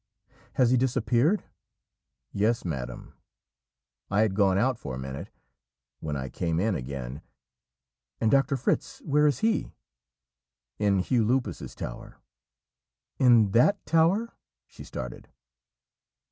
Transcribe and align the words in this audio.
'Has 0.53 0.71
he 0.71 0.77
disappeared?' 0.77 1.43
'Yes, 2.31 2.65
madam. 2.65 3.13
I 4.09 4.21
had 4.21 4.33
gone 4.33 4.57
out 4.57 4.79
for 4.79 4.95
a 4.95 4.97
minute 4.97 5.29
when 5.99 6.15
I 6.17 6.27
came 6.27 6.59
in 6.59 6.73
again' 6.73 7.21
'And 8.19 8.31
Doctor 8.31 8.57
Fritz, 8.57 9.03
where 9.03 9.27
is 9.27 9.41
he?' 9.41 9.73
'In 10.79 10.97
Hugh 11.01 11.23
Lupus's 11.23 11.75
tower.' 11.75 12.17
'In 13.19 13.51
that 13.51 13.85
tower?' 13.85 14.33
She 14.65 14.83
started. 14.83 15.27